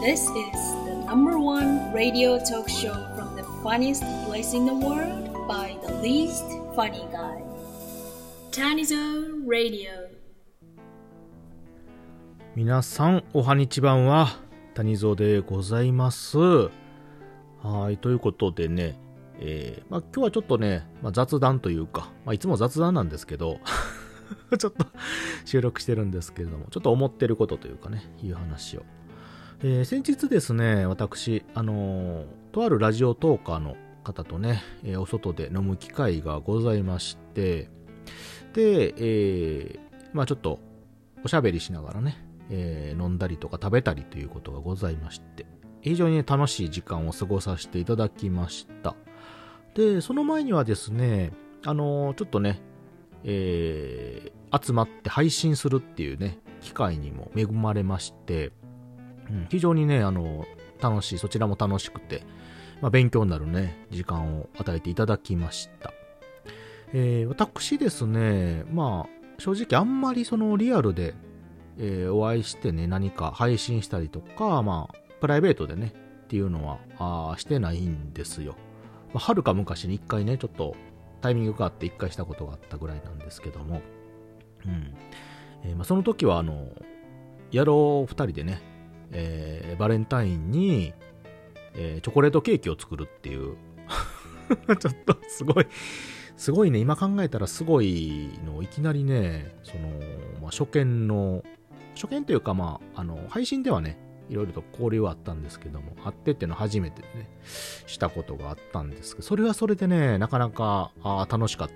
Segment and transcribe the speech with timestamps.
[0.00, 0.56] This is
[0.86, 5.92] the number one radio talk show from the funniest place in the world by the
[6.00, 7.44] least funny guy.
[8.50, 8.96] Tanizo
[9.46, 9.90] Radio.
[12.56, 14.28] 皆さん、おはにちばんは、
[14.72, 16.38] 谷蔵でございます。
[16.38, 16.70] は
[17.90, 18.98] い、ということでね、
[19.38, 23.58] えー、まあ、今日はちょっとね、まあ、雑談というか、まあ、いつも雑談なんですけど、
[24.58, 24.86] ちょっと
[25.44, 28.82] 収録してるんですけれども、ちょっと思ってることというかね、いう話を。
[29.62, 37.68] えー、先日ですね、私、あのーとあるラジオトーカーの方とね、えーお外で飲む機会がございまして、
[38.54, 39.78] で、え
[40.14, 40.60] まあちょっと、
[41.22, 42.16] おしゃべりしながらね、
[42.48, 45.44] え飲んだりとか食べたりということがございまして、
[45.82, 48.96] 非常にね、楽しい時間を過ごさせていただきました。
[49.74, 51.32] で、その前にはですね、
[51.66, 52.62] あのちょっとね、
[53.24, 58.52] え集まって配信するっていうね、機会にも恵まれまして、
[59.48, 60.46] 非常にね、あの
[60.80, 62.22] 楽しい、そちらも楽しくて、
[62.80, 65.92] まあ、勉強になるね、時間を与えていただきました。
[66.92, 71.14] えー私ですね、まあ、正直あんまりそのリアルで、
[71.78, 75.92] えーお会いしてね、何か配信したりとか、まあ、プライベートでね、
[76.24, 78.56] っていうのは、あーしてないんですよ。
[79.12, 80.74] まあ、はるか昔に一回ね、ちょっと
[81.20, 83.82] タイミングがあって一回したことがあったぐらいなんですけども、
[84.64, 84.94] うん。
[85.64, 86.68] えーまあ、その時は、あの、
[87.52, 88.62] 野郎二人でね、
[89.12, 90.92] えーバレンタインに、
[91.74, 93.56] えーチョコレートケーキを作るっていう、
[94.78, 95.66] ちょっとすごい、
[96.36, 99.88] すごいね、今考えたらすごいのいきなりね、その、
[100.40, 101.44] まあ、初見の、
[101.94, 103.98] 初見というか、まあ、あの、配信ではね、
[104.30, 107.28] いろいろと交流はあったんですけども、会ってっていうの初めてね、
[107.86, 111.70] したことがあったんですけど、それはそれでね、なかなかあ楽しかっ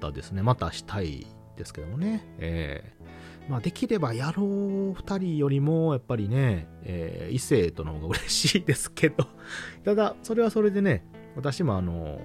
[0.00, 0.42] たですね。
[0.42, 2.26] またしたいですけどもね。
[2.38, 3.04] えー
[3.48, 9.26] まあ、できれば野郎二人よりも、やっぱりね、えー異性との方が嬉しいですけど、
[9.84, 11.04] ただ、それはそれでね、
[11.36, 12.20] 私もあの、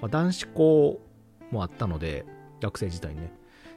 [0.00, 1.00] まあ、男子校
[1.50, 2.26] もあったので、
[2.60, 3.32] 学生時代ね。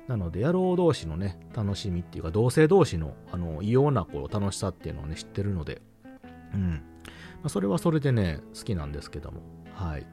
[0.08, 5.82] なので、野郎同士のね、楽しみっていうか、同性同士の、あの、異様なこう楽しさっていうのをね、知ってるので、
[6.54, 6.72] うん。
[6.72, 6.80] ま
[7.46, 9.42] あ、それはそれでね、好きなんですけども、
[9.74, 10.06] はい。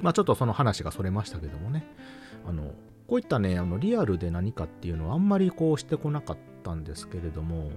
[0.00, 1.86] まあ、ちょっとその話がそれましたけどもね、
[2.46, 2.72] あの、
[3.06, 7.70] こういったね、あの、リアルで何かっていうのはあんまりこうしてこなかったんですけれども、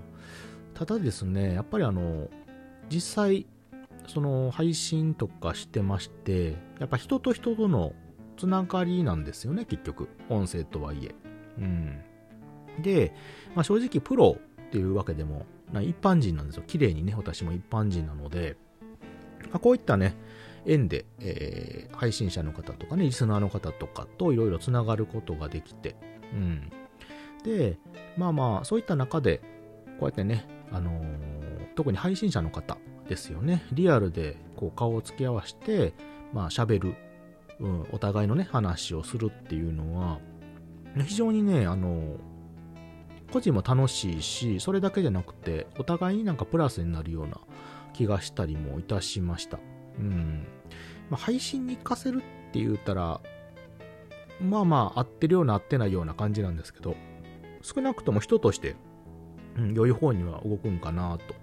[0.73, 2.29] ただですね、やっぱりあの、
[2.89, 3.45] 実際、
[4.07, 7.93] その配信とかしてまして、やっぱ人と人との
[8.37, 10.07] つながりなんですよね、結局。
[10.29, 11.15] 音声とはいえ。
[11.57, 12.01] うん。
[12.81, 13.13] で、
[13.55, 16.63] まあ、正直プロっていうわけでもない一般人なんですよ。
[16.65, 18.55] 綺麗にね、私も一般人なので、
[19.49, 20.15] まあ、こういったね、
[20.67, 25.95] 縁で、えー配信者の方とかね、リスナーの方とかといろいろつながることができて、
[26.31, 26.71] うん。
[27.43, 27.79] で、
[28.17, 29.39] まあまあ、そういった中で、
[29.99, 31.27] こうやってね、あのー
[31.75, 32.77] 特に配信者の方
[33.07, 35.93] ですよね、リアルでこう顔を付き合わせて、
[36.33, 36.95] まあ喋る、
[37.59, 40.19] うん、お互いのね、話をするっていうのは、
[41.05, 42.17] 非常にね、あのー
[43.31, 47.39] 個人も楽しいし、それだけじゃなくて、お互いになんかプラスになるような
[47.93, 49.59] 気がしたりもいたしました。
[49.99, 50.45] うん。
[51.09, 53.21] まあ、配信に活かせるって言ったら、
[54.41, 56.95] まあまあ、合ってるような合ってないような感じなんですけど、
[57.61, 58.75] 少なくとも人として、
[59.57, 61.35] うん、良い方には動くんかなと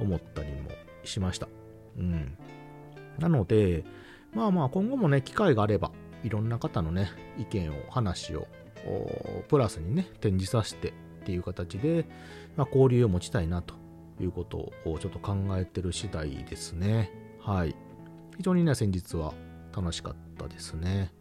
[0.00, 0.70] 思ったりも
[1.04, 1.48] しました。
[1.96, 2.36] うん。
[3.18, 3.84] なので、
[4.34, 8.46] まあまあ、今後もね、機会があれば、いろんな方のね、意見を、話を、
[9.48, 10.92] プラスにね、展示させてっ
[11.24, 12.06] ていう形で、
[12.56, 13.74] まあ、交流を持ちたいなと
[14.20, 17.12] いうことをちょっと考えてる次第ですね。
[17.40, 17.76] はい。
[18.40, 19.34] 非常にね、先日は
[19.76, 21.12] 楽しかったですね。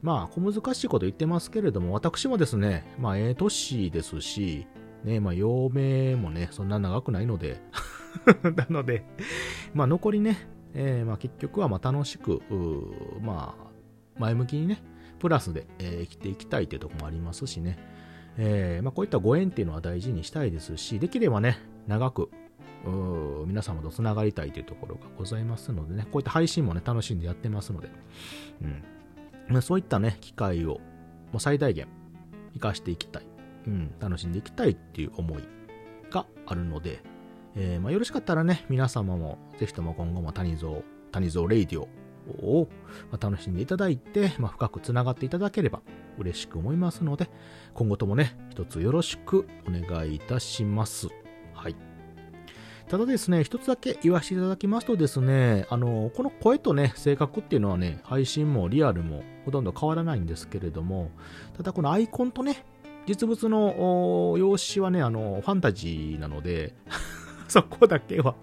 [0.00, 4.66] まあ、小難しいこと言ってますけれども、私もですね、まあ、ええ年ですし、
[5.04, 7.60] ね、まあ、陽命もね、そんな長くないので、
[8.56, 9.04] なので、
[9.74, 10.38] まあ、残りね、
[10.72, 12.40] えーまあ、結局はまあ楽しく、
[13.20, 13.70] まあ、
[14.18, 14.82] 前向きにね、
[15.18, 17.78] プラスで、えー生きていきたいというとこもありますしね、
[18.38, 22.30] えーまあ、こういったご縁っていうのは大事にしたいですし、できればね、長く、
[23.46, 27.88] 皆様とつながりたいというところがございますのでね、こういった配信もね、楽しんでやってますので、
[29.48, 30.80] うん、そういったね、機会を
[31.32, 31.88] もう最大限
[32.54, 33.26] 生かしていきたい、
[33.66, 35.42] うん、楽しんでいきたいっていう思い
[36.10, 37.02] があるので、
[37.56, 40.82] えーまあ、よろしかったらね、皆様もぜひとも今後も谷蔵、
[41.12, 41.88] 谷蔵レイディオ
[42.42, 42.68] を
[43.10, 45.82] まあ楽しんでいただいて、まあ、深くつながっていただければ
[46.18, 47.30] 嬉しく思いますので、
[47.74, 51.08] 今後ともね、一つよろしくお願いいたします。
[51.54, 51.93] はい。
[52.88, 61.10] ただですね、一つだけ言わせていただきますとですね、あの、この声とね、性格っていうのはね、配信もリアルもほとんど変わらないんですけれども、
[61.56, 62.64] ただこのアイコンとね、
[63.06, 66.74] 実物の用紙はね、あの、ファンタジーなので、
[67.48, 68.34] そこだけは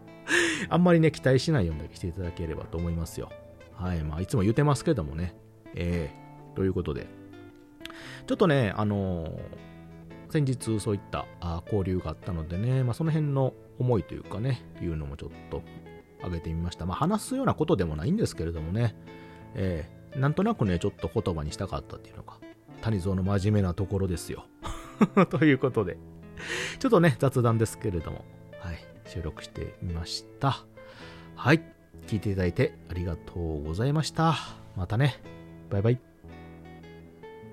[0.69, 3.29] あんまりね、期待しないようにしていただければと思いますよ。
[3.75, 4.03] はい。
[4.03, 5.35] まあ、いつも言ってますけどもね。
[5.75, 7.07] えー、ということで。
[8.27, 9.39] ちょっとね、あのー、
[10.31, 15.61] 先日そういったあ交流があったのでね、まあ、その辺の思いというかね、いうのもちょっと
[16.19, 16.85] 挙げてみました。
[16.85, 18.95] まあ、話すようなことでもないんですけれどもね、
[19.55, 22.33] えー、なんとなくね、ちょっと言葉にしたかったっていうのが、
[22.81, 24.45] 谷蔵の真面目なところですよ。
[25.29, 25.97] ということで、
[26.79, 28.23] ちょっとね、雑談ですけれども、
[28.59, 30.63] はい、収録してみました。
[31.35, 31.61] はい、
[32.07, 34.35] 聞いていただいてありがとうございました。
[34.75, 35.21] またね、
[35.69, 36.10] バイバイ。